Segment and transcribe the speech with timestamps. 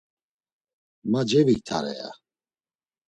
[1.09, 2.09] Ma ceviktare, ya.